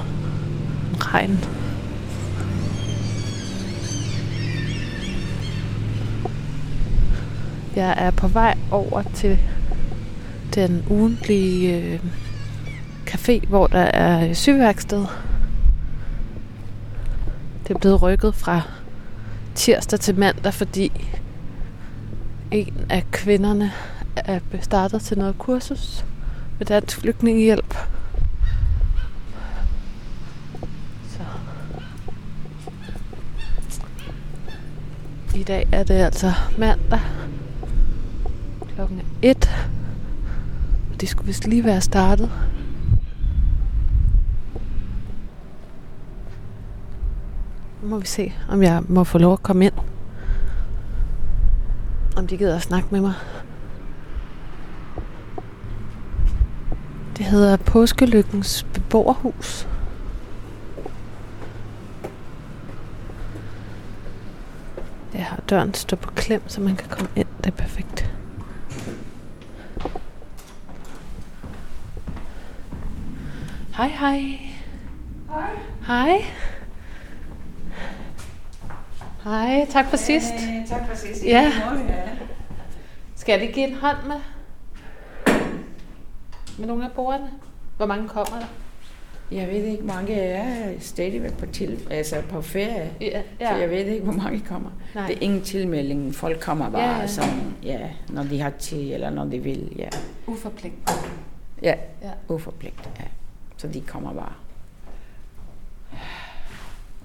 regn. 0.98 1.44
Jeg 7.76 7.94
er 7.98 8.10
på 8.10 8.28
vej 8.28 8.58
over 8.70 9.02
til 9.02 9.38
den 10.54 10.84
ugentlige 10.90 11.76
øh, 11.76 12.00
café, 13.06 13.48
hvor 13.48 13.66
der 13.66 13.78
er 13.78 14.34
syværksted. 14.34 15.06
Det 17.68 17.74
er 17.74 17.78
blevet 17.78 18.02
rykket 18.02 18.34
fra 18.34 18.60
tirsdag 19.54 20.00
til 20.00 20.18
mandag, 20.18 20.54
fordi 20.54 20.92
en 22.50 22.86
af 22.90 23.04
kvinderne 23.10 23.72
er 24.16 24.40
startet 24.60 25.02
til 25.02 25.18
noget 25.18 25.38
kursus 25.38 26.04
med 26.58 26.66
Dansk 26.66 27.00
Flygtningehjælp. 27.00 27.74
Så. 31.08 31.22
I 35.34 35.42
dag 35.42 35.68
er 35.72 35.84
det 35.84 35.94
altså 35.94 36.32
mandag 36.58 37.00
klokken 38.74 39.02
1. 39.22 39.50
Og 40.92 41.00
det 41.00 41.08
skulle 41.08 41.26
vist 41.26 41.46
lige 41.46 41.64
være 41.64 41.80
startet. 41.80 42.30
Nu 47.82 47.88
må 47.88 47.98
vi 47.98 48.06
se, 48.06 48.32
om 48.48 48.62
jeg 48.62 48.82
må 48.88 49.04
få 49.04 49.18
lov 49.18 49.32
at 49.32 49.42
komme 49.42 49.64
ind. 49.64 49.74
Om 52.16 52.26
de 52.26 52.36
gider 52.36 52.56
at 52.56 52.62
snakke 52.62 52.88
med 52.90 53.00
mig. 53.00 53.14
Hedder 57.26 57.56
Påskelykkens 57.56 58.66
beboerhus. 58.74 59.68
Jeg 65.14 65.24
har 65.24 65.40
døren 65.50 65.74
står 65.74 65.96
på 65.96 66.10
klem, 66.10 66.42
så 66.46 66.60
man 66.60 66.76
kan 66.76 66.88
komme 66.88 67.10
ind. 67.16 67.26
Det 67.38 67.46
er 67.46 67.50
perfekt. 67.56 68.10
Hej, 73.76 73.88
hej. 73.88 74.38
Hej. 75.28 75.50
Hej. 75.86 76.24
Hej, 79.24 79.66
tak 79.70 79.90
for 79.90 79.96
sidst. 79.96 80.34
Øh, 80.34 80.68
tak 80.68 80.88
for 80.88 80.96
sidst. 80.96 81.24
Ja. 81.24 81.52
Skal 83.16 83.32
jeg 83.32 83.40
lige 83.40 83.52
give 83.52 83.68
en 83.68 83.76
hånd 83.76 83.96
med? 84.06 84.16
Med 86.58 86.66
nogle 86.66 86.84
af 86.84 86.90
bordene? 86.92 87.30
Hvor 87.76 87.86
mange 87.86 88.08
kommer 88.08 88.38
der? 88.38 88.46
Jeg 89.36 89.48
ved 89.48 89.64
ikke, 89.64 89.84
mange 89.84 90.14
er 90.14 90.72
stadigvæk 90.80 91.32
på, 91.38 91.46
til, 91.46 91.78
altså 91.90 92.16
på 92.30 92.42
ferie. 92.42 92.90
Ja, 93.00 93.22
Ja. 93.40 93.50
Så 93.52 93.56
jeg 93.56 93.70
ved 93.70 93.78
ikke, 93.86 94.04
hvor 94.04 94.12
mange 94.12 94.40
kommer. 94.40 94.70
Nej. 94.94 95.06
Det 95.06 95.16
er 95.16 95.20
ingen 95.20 95.42
tilmelding. 95.42 96.14
Folk 96.14 96.40
kommer 96.40 96.70
bare, 96.70 96.82
Ja, 96.82 96.98
ja. 97.00 97.06
Sådan, 97.06 97.54
ja, 97.62 97.78
når 98.08 98.22
de 98.22 98.40
har 98.40 98.50
tid, 98.50 98.92
eller 98.94 99.10
når 99.10 99.24
de 99.24 99.38
vil. 99.38 99.72
Ja, 99.76 99.88
Uforpligtet. 100.26 100.94
ja. 101.62 101.74
Ja. 102.02 102.10
uforpligtet. 102.28 102.88
Ja. 103.00 103.04
Så 103.56 103.68
de 103.68 103.80
kommer 103.80 104.12
bare. 104.14 104.32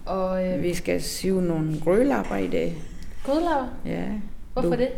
Og 0.06 0.48
øh, 0.48 0.64
Vi 0.64 0.74
skal 0.74 1.02
syve 1.02 1.42
nogle 1.42 1.82
grølapper 1.84 2.36
i 2.36 2.48
dag. 2.48 2.78
godlaver. 3.26 3.68
Ja. 3.86 4.04
Hvorfor 4.54 4.70
Du- 4.70 4.76
det? 4.82 4.90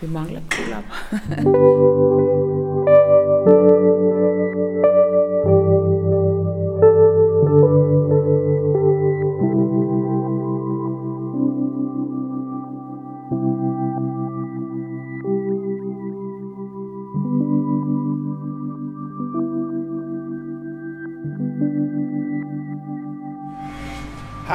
Vi 0.00 0.06
mangler 0.06 0.40
grølapper. 0.50 2.18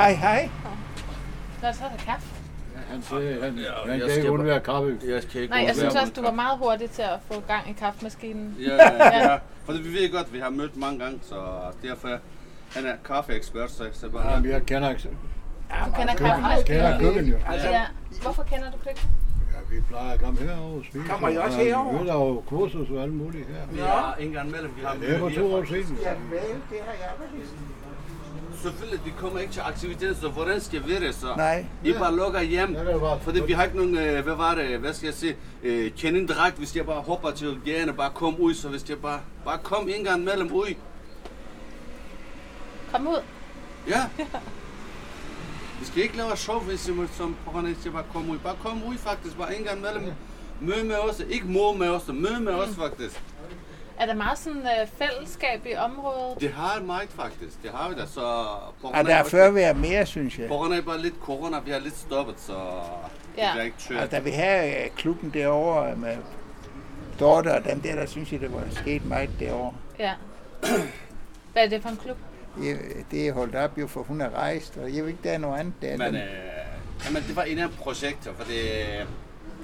Hej, 0.07 0.15
hej. 0.15 0.49
Nå, 1.61 1.67
så 1.73 1.83
er 1.85 1.89
der 1.89 2.03
kaffe. 2.05 2.27
Han 2.91 3.01
siger, 3.01 3.43
han, 3.43 3.57
Ja, 3.57 3.91
han 3.91 3.99
jeg 3.99 4.09
kan 4.09 4.17
ikke 4.17 4.31
undvære 4.31 4.59
kaffe. 4.59 4.97
Jeg 5.07 5.23
skal 5.23 5.41
ikke 5.41 5.53
Nej, 5.53 5.63
jeg 5.67 5.75
synes 5.75 5.95
også, 5.95 6.13
du 6.15 6.21
var 6.21 6.31
meget 6.31 6.57
hurtig 6.57 6.89
til 6.89 7.01
at 7.01 7.19
få 7.31 7.39
gang 7.47 7.69
i 7.69 7.73
kaffemaskinen. 7.73 8.55
Ja, 8.59 8.75
ja, 8.75 9.17
ja. 9.31 9.37
For 9.65 9.73
vi 9.73 9.93
ved 9.93 10.11
godt, 10.11 10.25
at 10.27 10.33
vi 10.33 10.39
har 10.39 10.49
mødt 10.49 10.77
mange 10.77 10.99
gange, 10.99 11.19
så 11.21 11.35
derfor 11.83 12.07
han 12.75 12.85
er 12.85 12.95
kaffeekspert, 13.05 13.71
så 13.71 13.83
så 13.93 14.09
bare... 14.09 14.31
Ja, 14.31 14.39
men 14.39 14.51
jeg 14.51 14.65
kender 14.65 14.89
ikke. 14.89 15.03
Du 15.03 15.91
kender 15.97 16.49
Jeg 16.55 16.65
kender 16.65 16.99
køkken 16.99 17.25
jo. 17.25 17.35
Altså, 17.47 17.69
Ja. 17.69 17.83
Hvorfor 18.21 18.43
kender 18.43 18.71
du 18.71 18.77
køkkenet? 18.77 19.11
Ja, 19.53 19.75
vi 19.75 19.81
plejer 19.89 20.13
at 20.13 20.19
komme 20.19 20.39
herover 20.39 20.77
og 20.77 20.83
spise. 20.85 21.07
Kommer 21.09 21.29
I 21.29 21.37
også 21.37 21.59
og 21.59 21.65
herover? 21.65 22.03
Vi 22.03 22.09
er 22.09 22.13
jo 22.13 22.43
kursus 22.49 22.89
og 22.89 23.03
alt 23.03 23.13
muligt 23.13 23.47
her. 23.47 23.85
Har 23.85 24.15
en 24.19 24.31
gang 24.31 24.47
imellem, 24.49 24.71
vi 24.77 24.81
har 24.85 24.93
Det 24.93 25.15
er 25.15 25.19
for 25.19 25.29
to 25.29 25.53
år 25.55 25.63
siden. 25.65 25.97
Ja, 26.03 26.11
vel, 26.11 26.55
det 26.71 26.79
har 26.87 26.95
jeg 27.03 27.11
vel 27.19 27.41
Selvfølgelig, 28.61 29.05
vi 29.05 29.13
kommer 29.17 29.39
ikke 29.39 29.53
til 29.53 29.61
aktivitet, 29.61 30.17
så 30.21 30.29
hvordan 30.29 30.61
skal 30.61 30.87
vi 30.87 30.95
det 30.95 31.15
så? 31.15 31.35
Nej. 31.37 31.65
I 31.83 31.93
bare 31.93 32.15
lukker 32.15 32.41
hjem, 32.41 32.77
fordi 33.21 33.41
vi 33.43 33.53
har 33.53 33.63
ikke 33.63 33.77
nogen, 33.77 33.97
øh, 33.97 34.23
hvad 34.23 34.35
var 34.35 34.55
det, 34.55 34.79
hvad 34.79 34.93
skal 34.93 35.07
jeg 35.07 35.13
sige, 35.13 35.35
øh, 35.63 35.91
kendindragt, 35.91 36.57
hvis 36.57 36.75
jeg 36.75 36.85
bare 36.85 37.01
hopper 37.01 37.31
til 37.31 37.59
gerne 37.65 37.93
bare 37.93 38.11
kom 38.13 38.35
ud, 38.39 38.53
så 38.53 38.69
hvis 38.69 38.89
jeg 38.89 38.97
bare, 38.97 39.19
bare 39.45 39.57
kom 39.63 39.89
en 39.89 40.03
gang 40.03 40.21
imellem 40.21 40.51
ud. 40.51 40.73
Kom 42.91 43.07
ud. 43.07 43.21
Ja. 43.87 44.09
Vi 45.79 45.85
skal 45.85 46.03
ikke 46.03 46.17
lave 46.17 46.37
sjov, 46.37 46.61
hvis 46.61 46.87
jeg 46.87 46.95
må, 46.95 47.07
som 47.17 47.35
på 47.45 47.51
grund 47.51 47.67
af, 47.67 47.91
bare 47.93 48.03
kommer 48.13 48.33
ud. 48.33 48.39
Bare 48.39 48.55
kom 48.63 48.83
ud 48.83 48.97
faktisk, 48.97 49.37
bare 49.37 49.57
en 49.57 49.63
gang 49.63 49.79
imellem. 49.79 50.13
Mød 50.61 50.83
med 50.83 50.95
os, 50.95 51.21
ikke 51.29 51.47
mor 51.47 51.73
med 51.73 51.89
os, 51.89 52.07
mød 52.07 52.39
med 52.39 52.53
os 52.53 52.75
faktisk. 52.75 53.23
Er 53.99 54.05
der 54.05 54.13
meget 54.13 54.37
sådan 54.37 54.61
øh, 54.61 54.87
fællesskab 54.97 55.65
i 55.65 55.75
området? 55.75 56.39
Det 56.41 56.49
har 56.51 56.81
meget 56.81 57.09
faktisk, 57.09 57.63
det 57.63 57.71
har 57.71 57.89
vi 57.89 57.95
da, 57.95 58.05
så 58.05 58.45
Ja, 58.95 59.03
der 59.03 59.15
er 59.15 59.23
før 59.23 59.51
være 59.51 59.73
mere, 59.73 60.05
synes 60.05 60.39
jeg. 60.39 60.47
på 60.47 60.53
grund 60.53 60.73
af 60.73 60.85
bare 60.85 61.01
lidt 61.01 61.13
corona, 61.21 61.59
vi 61.59 61.71
har 61.71 61.79
lidt 61.79 61.97
stoppet, 61.97 62.35
så 62.39 62.53
Ja. 63.37 63.43
det 63.43 63.49
bliver 63.51 63.63
ikke 63.63 63.75
Og 63.75 63.81
tørt. 63.81 64.11
da 64.11 64.19
vi 64.19 64.29
havde 64.29 64.69
øh, 64.83 64.89
klubben 64.95 65.29
derovre 65.33 65.95
med 65.95 66.17
Dorte 67.19 67.53
og 67.53 67.65
dem 67.65 67.81
der, 67.81 67.95
der 67.95 68.05
synes 68.05 68.31
jeg, 68.31 68.39
det 68.39 68.53
var 68.53 68.63
sket 68.71 69.05
meget 69.05 69.29
derovre. 69.39 69.73
Ja. 69.99 70.13
Hvad 71.53 71.63
er 71.65 71.69
det 71.69 71.81
for 71.81 71.89
en 71.89 71.97
klub? 71.97 72.17
Jeg, 72.63 72.77
det 73.11 73.27
er 73.27 73.33
holdt 73.33 73.55
op 73.55 73.77
jo, 73.77 73.87
for 73.87 74.03
hun 74.03 74.21
er 74.21 74.29
rejst, 74.29 74.77
og 74.77 74.95
jeg 74.95 75.03
ved 75.03 75.09
ikke, 75.09 75.23
der 75.23 75.31
er 75.31 75.37
noget 75.37 75.59
andet 75.59 75.73
der. 75.81 75.97
Men 75.97 76.15
øh, 76.15 76.21
jamen, 77.05 77.23
det 77.27 77.35
var 77.35 77.43
en 77.43 77.59
af 77.59 77.69
projekter, 77.71 78.33
for 78.37 78.43
det 78.43 78.61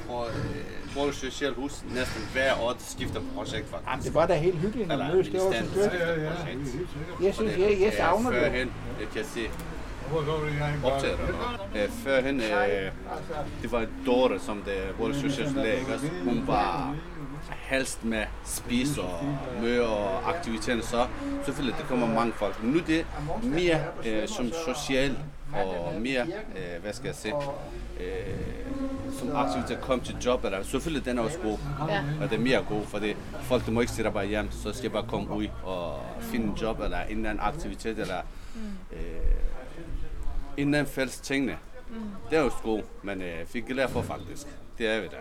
på 0.08 0.26
øh, 0.26 0.83
vores 0.96 1.16
sociale 1.16 1.56
hus 1.56 1.84
næsten 1.96 2.22
hver 2.34 2.62
år, 2.62 2.70
det 2.74 2.82
skifter 2.88 3.22
projekt 3.36 3.70
faktisk. 3.70 3.90
Jamen, 3.90 4.04
det 4.06 4.14
var 4.14 4.26
da 4.26 4.34
helt 4.36 4.56
hyggeligt, 4.60 4.88
når 4.88 4.96
Eller 4.96 5.14
mødes. 5.14 5.28
Det 5.28 5.40
var 5.42 5.52
så 5.52 5.64
fedt. 5.74 5.94
Ja, 5.94 6.10
ja, 6.10 6.22
ja. 6.22 6.30
Jeg 7.26 7.34
synes, 7.36 7.58
jeg, 7.58 7.78
jeg 7.82 7.94
savner 7.98 8.30
det. 8.32 8.40
Førhen, 8.42 8.72
kan 9.14 9.26
jeg 10.60 10.70
ikke 10.70 10.82
bare- 10.82 10.94
optaget 10.94 11.18
øh, 11.76 11.90
Førhen, 11.90 12.42
øh, 12.42 12.92
det 13.62 13.72
var 13.72 13.86
Dorte, 14.06 14.40
som 14.40 14.62
det 14.66 14.74
vores 15.00 15.18
sociale 15.18 15.50
også? 15.94 16.08
Hun 16.24 16.44
var 16.48 16.96
helst 17.50 18.04
med 18.06 18.24
spise 18.46 19.02
og 19.02 19.20
møde 19.62 19.88
og 19.88 20.30
aktiviteter, 20.30 20.82
så 20.82 21.08
selvfølgelig, 21.46 21.78
det 21.80 21.88
kommer 21.88 22.08
mange 22.08 22.34
folk. 22.34 22.64
Nu 22.64 22.80
er 22.80 22.84
det 22.84 23.06
mere 23.44 23.80
øh, 24.06 24.28
som 24.28 24.52
social 24.66 25.18
og 25.54 25.94
mere, 26.02 26.22
øh, 26.22 26.82
hvad 26.82 26.94
skal 26.94 27.06
jeg 27.06 27.16
sige, 27.16 27.34
øh, 28.00 28.28
som 29.14 29.36
aktivitet 29.36 29.82
kom 29.82 30.00
til 30.02 30.16
job, 30.26 30.46
eller 30.46 30.64
selvfølgelig 30.64 31.06
den 31.06 31.18
er 31.18 31.22
også 31.24 31.38
god, 31.40 31.58
Ja. 31.90 32.04
og 32.22 32.30
det 32.30 32.36
er 32.36 32.42
mere 32.42 32.66
god, 32.70 32.86
for 32.86 33.00
det, 33.00 33.18
folk 33.42 33.68
må 33.68 33.82
ikke 33.82 33.94
sidde 33.94 34.12
bare 34.12 34.26
hjem, 34.28 34.52
så 34.52 34.74
skal 34.74 34.84
jeg 34.84 34.92
bare 34.92 35.06
komme 35.08 35.36
ud 35.36 35.48
og 35.64 36.00
finde 36.22 36.46
en 36.46 36.54
job, 36.62 36.80
eller 36.80 37.00
en 37.02 37.18
eller 37.18 37.30
anden 37.30 37.44
aktivitet, 37.44 38.00
eller 38.00 38.18
øh, 38.92 39.00
en 40.58 40.68
eller 40.68 40.80
anden 40.80 40.94
fælles 40.94 41.20
tingene. 41.20 41.58
Det 42.30 42.38
er 42.38 42.42
jo 42.42 42.52
god, 42.64 42.82
men 43.04 43.22
øh, 43.22 43.54
vi 43.54 43.60
er 43.60 43.64
glade 43.64 43.88
for 43.90 44.02
faktisk. 44.02 44.48
Det 44.78 44.88
er 44.88 45.02
vi 45.02 45.08
da. 45.08 45.16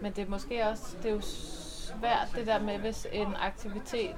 Men 0.00 0.12
det 0.12 0.24
er 0.26 0.30
måske 0.30 0.64
også, 0.68 0.82
det 1.02 1.10
er 1.10 1.14
jo 1.14 1.20
svært 1.20 2.28
det 2.36 2.46
der 2.46 2.60
med, 2.60 2.78
hvis 2.78 3.06
en 3.12 3.26
aktivitet 3.42 4.14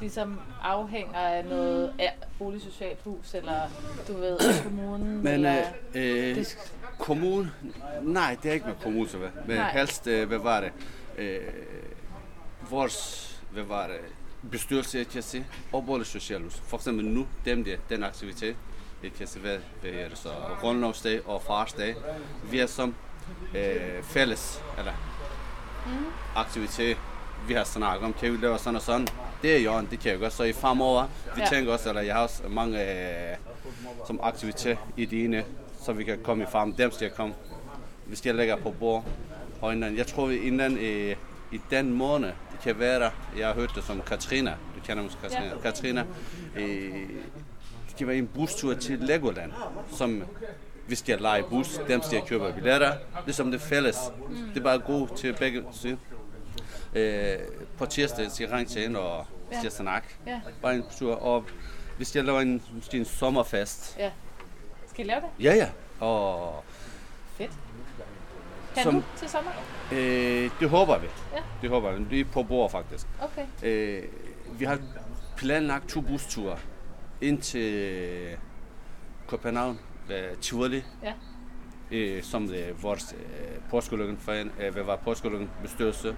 ligesom 0.00 0.40
afhænger 0.62 1.18
af 1.18 1.44
noget 1.44 1.92
ja, 1.98 2.10
boligsocialt 2.38 2.98
hus, 3.04 3.34
eller 3.34 3.60
du 4.08 4.12
ved, 4.12 4.38
kommunen, 4.62 5.16
Men 5.16 5.26
eller... 5.26 5.54
øh, 5.94 6.28
øh, 6.30 6.34
det- 6.36 6.72
kommunen, 6.98 7.50
nej, 8.02 8.36
det 8.42 8.48
er 8.48 8.52
ikke 8.54 8.66
med 8.66 8.74
kommunen, 8.82 9.08
så 9.08 9.18
hvad. 9.18 9.28
Men 9.46 9.56
Nej. 9.56 9.72
helst, 9.72 10.06
øh, 10.06 10.28
hvad 10.28 10.38
var 10.38 10.60
det? 10.60 10.72
Øh, 11.18 11.40
vores, 12.70 13.30
hvad 13.50 13.62
var 13.62 13.86
det? 13.86 13.96
Bestyrelse, 14.50 14.98
jeg 14.98 15.08
kan 15.08 15.22
sige, 15.22 15.46
og 15.72 15.86
både 15.86 16.04
socialhus. 16.04 16.62
For 16.66 16.76
eksempel 16.76 17.04
nu, 17.06 17.26
dem 17.44 17.64
der, 17.64 17.76
den 17.88 18.04
aktivitet, 18.04 18.56
jeg 19.02 19.12
kan 19.18 19.26
sige, 19.26 19.42
hvad, 19.42 19.58
hvad 19.80 19.90
er 19.90 20.08
det 20.08 20.18
så, 20.18 20.28
grundlovsdag 20.60 21.28
og 21.28 21.42
farsdag, 21.42 21.94
vi 22.50 22.58
er 22.58 22.66
som 22.66 22.94
øh, 23.54 24.02
fælles, 24.02 24.62
eller 24.78 24.92
Mm. 25.86 25.92
aktivitet, 26.36 26.96
vi 27.48 27.54
har 27.54 27.64
snakket 27.64 28.04
om, 28.06 28.12
kan 28.12 28.32
vi 28.32 28.36
lave 28.36 28.58
sådan 28.58 28.76
og 28.76 28.82
sådan. 28.82 29.08
Det 29.42 29.56
er 29.56 29.60
jo, 29.60 29.80
det 29.90 30.00
kan 30.00 30.10
jeg 30.12 30.20
godt. 30.20 30.32
Så 30.32 30.42
i 30.44 30.52
fremover, 30.52 31.06
vi 31.34 31.40
Ja. 31.40 31.46
tænker 31.48 31.72
også, 31.72 31.88
eller 31.88 32.02
jeg 32.02 32.14
har 32.14 32.22
også 32.22 32.42
mange 32.48 32.80
øh, 33.30 33.36
som 34.06 34.20
aktivitet 34.22 34.78
i 34.96 35.04
dine, 35.04 35.44
så 35.84 35.92
vi 35.92 36.04
kan 36.04 36.18
komme 36.22 36.42
i 36.44 36.46
farm. 36.50 36.72
Dem 36.72 36.90
skal 36.92 37.10
komme, 37.10 37.34
hvis 38.06 38.26
jeg 38.26 38.34
lægger 38.34 38.56
på 38.56 38.70
bord. 38.70 39.04
Og 39.60 39.72
inden, 39.72 39.96
jeg 39.96 40.06
tror, 40.06 40.30
inden 40.30 40.78
øh, 40.78 41.16
i 41.52 41.60
den 41.70 41.92
måned, 41.92 42.28
det 42.28 42.60
kan 42.62 42.78
være, 42.78 43.10
jeg 43.38 43.46
har 43.46 43.54
hørt 43.54 43.70
det 43.76 43.84
som 43.84 44.00
Katrina, 44.06 44.50
du 44.50 44.80
kender 44.86 45.02
måske 45.02 45.18
Katrina, 45.22 45.46
Ja. 45.54 45.60
Katrina, 45.62 46.04
øh, 46.56 47.08
det 47.88 47.96
kan 47.98 48.06
være 48.06 48.16
en 48.16 48.26
bustur 48.26 48.74
til 48.74 48.98
Legoland, 48.98 49.52
som 49.92 50.22
hvis 50.86 51.02
de 51.02 51.12
har 51.12 51.18
lege 51.18 51.42
bus, 51.42 51.80
dem 51.88 52.02
skal 52.02 52.16
jeg 52.16 52.24
købe 52.26 52.52
billetter, 52.54 52.92
ligesom 53.24 53.50
det 53.50 53.60
fælles. 53.60 53.96
Det 54.54 54.60
er 54.60 54.64
bare 54.64 54.78
god 54.78 55.08
til 55.16 55.36
begge 55.38 55.62
sider. 55.72 55.96
Øh, 56.94 57.38
på 57.78 57.86
tirsdag 57.86 58.30
skal 58.30 58.44
jeg 58.48 58.56
ringe 58.58 58.70
til 58.72 58.82
hende 58.82 59.00
og 59.00 59.26
Ja. 59.50 59.56
ja. 59.56 59.60
skal 59.60 59.72
snakke. 59.72 60.08
Ja. 60.26 60.40
Bare 60.62 60.74
en 60.74 60.84
tur. 60.98 61.14
Og 61.14 61.44
hvis 61.96 62.16
jeg 62.16 62.24
laver 62.24 62.40
en, 62.40 62.62
måske 62.74 62.96
en 62.96 63.04
sommerfest. 63.04 63.96
Ja. 63.98 64.10
Skal 64.94 65.04
I 65.04 65.08
lave 65.08 65.20
det? 65.20 65.44
Ja, 65.44 65.54
ja. 65.54 65.68
Og 66.06 66.64
Fedt. 67.36 67.50
Kan 68.74 68.82
Som- 68.82 68.94
du 68.94 69.02
til 69.16 69.28
sommer? 69.28 69.50
øh, 69.92 70.50
det 70.60 70.70
håber 70.70 70.98
vi. 70.98 71.06
Ja. 71.34 71.38
Det 71.62 71.70
håber 71.70 71.92
vi. 71.92 72.04
Det 72.10 72.20
er 72.20 72.24
på 72.32 72.42
bord 72.42 72.70
faktisk. 72.70 73.06
Okay. 73.22 73.46
Øh, 73.62 74.02
vi 74.58 74.64
har 74.64 74.78
planlagt 75.36 75.88
to 75.88 76.00
busture 76.00 76.56
ind 77.20 77.38
til 77.42 78.36
København 79.28 79.78
ved 80.08 80.36
Tivoli, 80.40 80.82
Ja. 81.02 81.12
øh, 81.90 82.22
som 82.22 82.50
øh, 82.52 82.82
vores 82.82 83.14
øh, 83.18 83.60
påskeløkken, 83.70 84.18
øh, 84.60 84.72
hvad 84.72 84.82
var 84.82 84.96
påskeløkken 84.96 85.50
bestyrelse. 85.62 86.16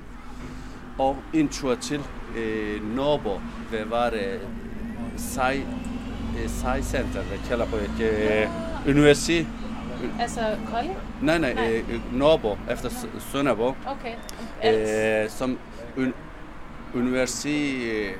Og 0.98 1.16
en 1.34 1.48
tur 1.48 1.74
til 1.74 2.00
øh, 2.36 2.94
Norbo, 2.96 3.38
hvad 3.70 3.84
var 3.84 4.10
det, 4.10 4.48
Sej, 5.16 5.60
Sej 6.48 6.82
Center, 6.82 7.22
hvad 7.22 7.38
kalder 7.48 7.66
på 7.66 7.76
et 7.76 8.00
øh, 8.00 8.48
universitet. 8.88 9.46
Altså 10.20 10.40
Kolding? 10.70 10.94
Nej, 11.22 11.38
nej, 11.38 11.54
Nej. 11.54 11.82
øh, 11.90 12.14
Norbo, 12.18 12.56
efter 12.70 12.90
Sønderborg. 13.32 13.76
Okay. 13.86 14.14
Øh, 15.24 15.30
som 15.30 15.58
un, 15.96 16.14
universitet, 16.94 17.92
øh, 17.92 18.12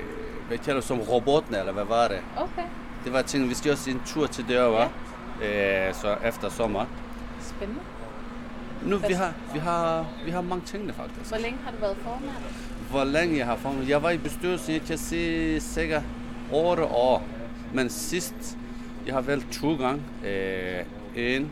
hvad 0.47 0.57
kalder 0.57 0.81
som 0.81 0.99
roboten, 0.99 1.55
eller 1.55 1.71
hvad 1.73 1.85
var 1.85 2.07
det? 2.07 2.19
Okay. 2.37 2.67
Det 3.05 3.13
var 3.13 3.21
ting, 3.21 3.49
vi 3.49 3.53
skal 3.55 3.71
også 3.71 3.89
en 3.89 4.01
tur 4.05 4.27
til 4.27 4.45
derovre, 4.49 4.89
øh, 5.43 5.93
så 5.93 6.15
efter 6.25 6.49
sommer. 6.49 6.85
Spændende. 7.41 7.81
Nu, 8.83 8.97
vi 8.97 9.13
har, 9.13 9.33
vi 9.53 9.59
har, 9.59 10.05
vi 10.25 10.31
har 10.31 10.41
mange 10.41 10.65
tingene 10.65 10.93
faktisk. 10.93 11.29
Hvor 11.29 11.37
længe 11.37 11.59
har 11.65 11.71
du 11.71 11.77
været 11.77 11.97
formand? 12.03 12.31
Hvor 12.89 13.03
længe 13.03 13.37
jeg 13.37 13.45
har 13.45 13.55
formand? 13.55 13.87
Jeg 13.87 14.03
var 14.03 14.09
i 14.09 14.17
bestyrelsen, 14.17 14.73
jeg 14.73 14.81
kan 14.81 14.97
sige 14.97 15.61
sikkert 15.61 16.01
8 16.53 16.83
år. 16.83 17.23
Men 17.73 17.89
sidst, 17.89 18.57
jeg 19.05 19.13
har 19.13 19.21
valgt 19.21 19.53
to 19.53 19.75
gange. 19.75 20.03
Øh, 20.25 20.85
en, 21.15 21.51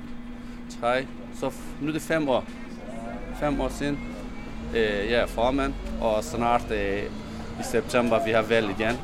tre, 0.79 1.07
så 1.39 1.51
nu 1.81 1.88
er 1.88 1.91
det 1.93 2.01
fem 2.01 2.29
år. 2.29 2.43
Fem 3.39 3.62
år 3.62 3.69
siden. 3.69 4.00
Øh, 4.75 5.12
jeg 5.12 5.19
er 5.22 5.27
formand, 5.27 5.74
og 6.01 6.24
snart 6.24 6.72
øh, 6.72 7.03
i 7.60 7.63
september, 7.63 8.25
vi 8.25 8.31
har 8.31 8.41
valgt 8.41 8.79
igen. 8.79 8.95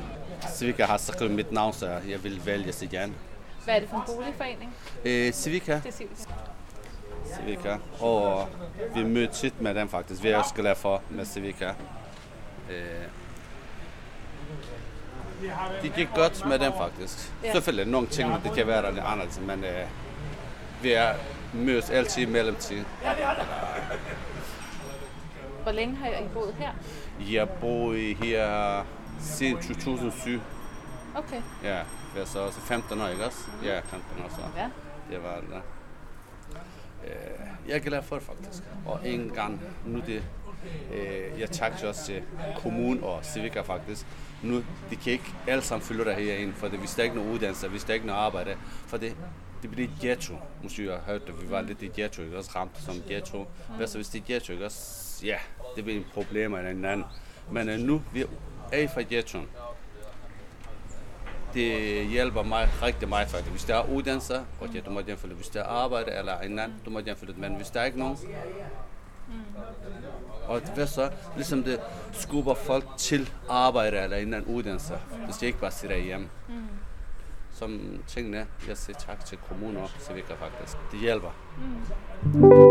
Civica 0.49 0.85
har 0.85 0.97
skrevet 0.97 1.33
mit 1.33 1.51
navn, 1.51 1.73
så 1.73 1.85
jeg 2.09 2.23
vil 2.23 2.45
vælges 2.45 2.81
igen. 2.81 3.15
Hvad 3.63 3.75
er 3.75 3.79
det 3.79 3.89
for 3.89 3.97
en 3.97 4.15
boligforening? 4.15 4.75
Øh, 5.05 5.31
Civica, 5.33 5.81
Det 5.83 5.93
Civic. 5.93 6.17
Civica. 7.35 7.77
Og 7.99 8.47
vi 8.95 9.03
møder 9.03 9.31
tit 9.31 9.61
med 9.61 9.75
dem 9.75 9.89
faktisk. 9.89 10.23
Vi 10.23 10.29
er 10.29 10.37
også 10.37 10.53
glade 10.53 10.75
for 10.75 11.01
med 11.09 11.25
Civica. 11.25 11.67
Øh, 12.71 12.75
det 15.81 15.93
gik 15.95 16.07
godt 16.15 16.45
med 16.45 16.59
dem 16.59 16.71
faktisk. 16.77 17.31
Ja. 17.43 17.51
Selvfølgelig 17.51 17.91
nogle 17.91 18.07
ting, 18.07 18.43
det 18.43 18.53
kan 18.53 18.67
være 18.67 18.93
lidt 18.93 19.05
anderledes, 19.05 19.39
men 19.39 19.63
øh, 19.63 19.87
vi 20.81 20.91
er 20.91 21.13
mødes 21.53 21.89
altid 21.89 22.21
i 22.21 22.25
mellemtiden. 22.25 22.85
Hvor 25.63 25.71
længe 25.71 25.95
har 25.95 26.07
I 26.07 26.27
boet 26.33 26.53
her? 26.53 26.71
Jeg 27.31 27.49
bor 27.49 27.93
i 27.93 28.13
her 28.13 28.83
siden 29.19 29.57
2007. 29.57 30.41
Okay. 31.15 31.41
Ja, 31.63 31.79
er 32.17 32.25
så 32.25 32.39
også 32.39 32.59
15 32.59 33.01
år, 33.01 33.07
ikke 33.07 33.25
også? 33.25 33.37
Ja, 33.63 33.79
15 33.79 34.23
år 34.25 34.29
så. 34.29 34.41
Ja. 34.57 34.69
Det 35.09 35.23
var 35.23 35.35
det. 35.35 35.61
Øh, 37.07 37.67
jeg 37.67 37.75
er 37.75 37.79
glad 37.79 38.03
for 38.03 38.15
det 38.15 38.25
faktisk. 38.25 38.63
Og 38.85 38.99
en 39.03 39.29
gang, 39.29 39.61
nu 39.85 39.99
det, 40.05 40.23
Øh, 40.93 41.39
jeg 41.39 41.51
takker 41.51 41.87
også 41.87 42.05
til 42.05 42.21
kommunen 42.55 43.03
og 43.03 43.25
Civica 43.25 43.61
faktisk. 43.61 44.05
Nu, 44.43 44.63
de 44.89 44.95
kan 44.95 45.13
ikke 45.13 45.33
alle 45.47 45.63
sammen 45.63 45.85
følge 45.85 46.05
dig 46.05 46.15
herinde, 46.15 46.53
for 46.53 46.67
det, 46.67 46.79
hvis 46.79 46.91
der 46.91 47.03
ikke 47.03 47.13
er 47.13 47.17
nogen 47.17 47.33
uddannelse, 47.33 47.67
hvis 47.67 47.83
der 47.83 47.93
ikke 47.93 48.03
er 48.03 48.07
noget 48.07 48.19
arbejde, 48.19 48.55
for 48.87 48.97
det, 48.97 49.15
det 49.61 49.71
bliver 49.71 49.87
et 49.87 49.93
ghetto. 50.01 50.33
Måske 50.63 50.85
jeg 50.85 50.93
har 50.93 51.11
hørt 51.11 51.27
det, 51.27 51.41
vi 51.41 51.51
var 51.51 51.61
lidt 51.61 51.81
i 51.81 51.87
ghetto, 51.95 52.21
ikke 52.21 52.37
også 52.37 52.51
ramt 52.55 52.81
som 52.81 52.95
ghetto. 53.07 53.47
Hvad 53.77 53.87
så 53.87 53.97
hvis 53.97 54.09
det 54.09 54.21
er 54.21 54.25
ghetto, 54.27 54.53
ikke 54.53 54.65
også? 54.65 55.25
Ja, 55.25 55.37
det 55.75 55.83
bliver 55.83 55.99
en 55.99 56.05
problem 56.13 56.53
eller 56.53 56.71
en 56.71 56.85
anden. 56.85 57.05
Men 57.51 57.69
øh, 57.69 57.79
nu, 57.79 58.01
vi 58.13 58.25
er 58.71 58.87
fra 58.87 59.01
ghettoen 59.09 59.47
det 61.53 62.05
hjælper 62.07 62.43
mig 62.43 62.69
rigtig 62.81 63.09
meget 63.09 63.27
faktisk. 63.27 63.51
Hvis 63.51 63.63
der 63.63 63.75
er 63.75 63.89
uddannelse, 63.89 64.41
okay, 64.61 64.81
du 64.85 64.91
må 64.91 65.01
gerne 65.01 65.17
følge. 65.17 65.35
Hvis 65.35 65.47
der 65.47 65.59
er 65.59 65.65
arbejde 65.65 66.11
eller 66.11 66.39
en 66.39 66.59
anden, 66.59 66.77
du 66.85 66.89
må 66.89 66.99
gerne 66.99 67.15
følge. 67.15 67.33
Men 67.37 67.55
hvis 67.55 67.69
der 67.69 67.79
er 67.79 67.85
ikke 67.85 67.99
nogen, 67.99 68.17
og 70.47 70.61
hvad 70.75 70.87
så? 70.87 71.09
Ligesom 71.35 71.63
det 71.63 71.79
skubber 72.11 72.53
folk 72.53 72.85
til 72.97 73.29
arbejde 73.49 73.97
eller 73.97 74.17
en 74.17 74.33
anden 74.33 74.55
uddannelse. 74.55 74.93
Hvis 75.25 75.35
de 75.35 75.45
ikke 75.45 75.59
bare 75.59 75.71
sidder 75.71 75.97
hjemme. 75.97 76.29
Som 77.53 77.99
tingene, 78.07 78.47
jeg 78.67 78.77
siger 78.77 78.97
tak 78.97 79.25
til 79.25 79.37
kommuner 79.37 79.81
og 79.81 79.89
Civica 79.99 80.33
faktisk. 80.33 80.77
Det 80.91 80.99
hjælper. 80.99 81.29
Tåler 82.33 82.70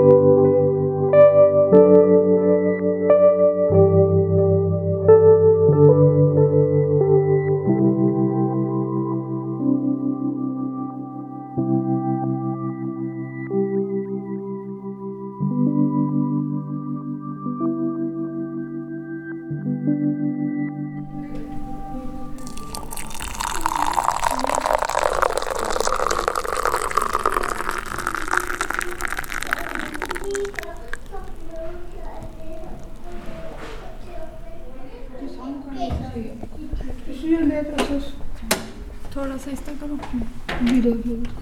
sig 39.50 39.58
stykker 39.58 39.86
du? 39.86 39.98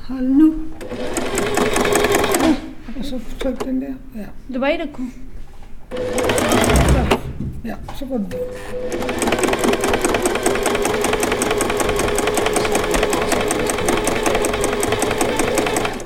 Hold 0.08 0.28
nu. 0.28 0.54
Og 2.98 3.04
så 3.04 3.20
tryk 3.40 3.64
den 3.64 3.80
der. 3.80 3.94
Ja. 4.16 4.24
Det 4.52 4.60
var 4.60 4.68
i, 4.68 4.76
der 4.76 4.86
kunne. 4.92 5.10
Så. 6.88 7.18
Ja, 7.64 7.74
så 7.98 8.04
går 8.06 8.16
den. 8.16 8.32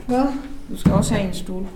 Hvad? 0.07 0.27
Du 0.71 0.79
skal 0.79 0.93
også 0.93 1.15
have 1.15 1.29
en 1.29 1.35
stol. 1.35 1.67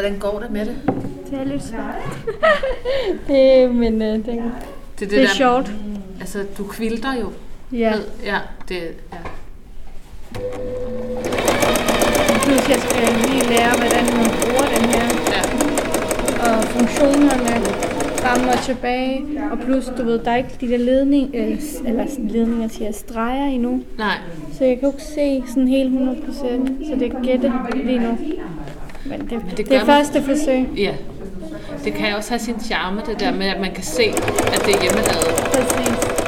Hvordan 0.00 0.18
går 0.18 0.40
det 0.40 0.50
med 0.50 0.66
det? 0.66 0.76
Det 1.30 1.38
er 1.38 1.44
lidt 1.44 1.62
svært. 1.62 1.94
det, 3.28 3.74
men 3.74 3.94
uh, 3.94 4.08
det, 4.08 4.42
Det, 5.00 5.10
det 5.10 5.22
er 5.22 5.28
sjovt. 5.28 5.72
Altså, 6.20 6.44
du 6.58 6.64
kvilter 6.64 7.14
jo. 7.20 7.32
Ja. 7.72 7.92
Ja, 8.24 8.38
det, 8.68 8.76
ja. 9.12 9.18
Plus 12.44 12.68
jeg 12.68 12.78
skal 12.78 13.30
lige 13.30 13.48
lære, 13.48 13.70
hvordan 13.78 14.04
man 14.16 14.30
bruger 14.40 14.66
den 14.76 14.84
her. 14.90 15.06
ja. 15.32 15.42
Og 16.50 16.64
funktionerne 16.64 17.64
frem 18.20 18.48
og 18.48 18.64
tilbage. 18.64 19.24
Og 19.52 19.58
plus, 19.58 19.90
du 19.98 20.04
ved, 20.04 20.18
der 20.18 20.30
er 20.30 20.36
ikke 20.36 20.56
de 20.60 20.68
der 20.68 20.78
ledning, 20.78 21.30
øh, 21.34 21.58
eller 21.86 22.06
sådan 22.08 22.28
ledninger, 22.28 22.68
siger 22.68 22.92
streger 22.92 23.46
endnu. 23.46 23.80
Nej, 23.98 24.16
Så 24.52 24.64
jeg 24.64 24.78
kan 24.78 24.88
jo 24.88 24.92
ikke 24.92 25.02
se 25.02 25.42
sådan 25.52 25.68
helt 25.68 25.94
100%, 25.94 26.32
så 26.88 26.94
det 26.98 27.12
er 27.12 27.22
gætte 27.22 27.52
lige 27.84 27.98
nu. 27.98 28.18
Men 29.10 29.20
det, 29.20 29.30
det 29.30 29.56
det, 29.56 29.68
det 29.68 29.76
er 29.76 29.78
man. 29.78 29.86
første 29.86 30.22
forsøg. 30.22 30.68
ja. 30.76 30.94
Det 31.84 31.94
kan 31.94 32.16
også 32.16 32.30
have 32.30 32.40
sin 32.40 32.60
charme, 32.60 33.02
det 33.06 33.20
der 33.20 33.32
med, 33.32 33.46
at 33.46 33.60
man 33.60 33.74
kan 33.74 33.84
se, 33.84 34.02
at 34.52 34.62
det 34.66 34.74
er 34.74 34.82
hjemmelavet. 34.82 35.26
Præcis. 35.52 36.20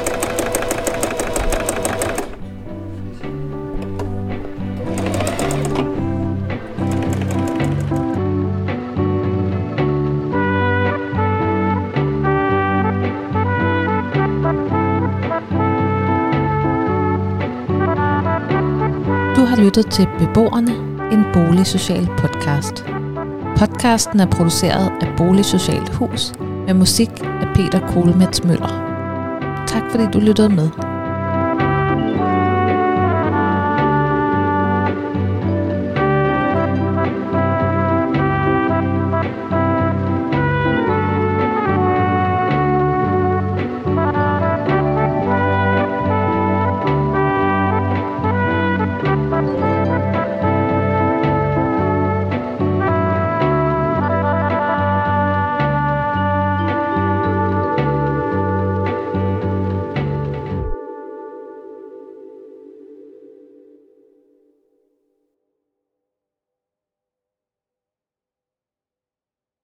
Du 19.37 19.45
har 19.45 19.57
lyttet 19.65 19.87
til 19.91 20.09
Beboerne, 20.19 20.92
en 21.13 21.25
boligsocial 21.33 22.09
podcast. 22.19 22.85
Podcasten 23.57 24.21
er 24.21 24.27
produceret 24.27 24.93
af 25.01 25.17
Boligsocialt 25.17 25.89
Hus 25.95 26.33
med 26.67 26.75
musik 26.75 27.11
af 27.23 27.47
Peter 27.55 27.93
Kohlmets 27.93 28.45
Møller. 28.45 28.73
Tak 29.67 29.83
fordi 29.91 30.05
du 30.13 30.19
lyttede 30.21 30.49
med. 30.49 30.82